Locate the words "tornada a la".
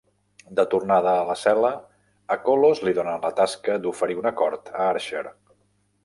0.69-1.33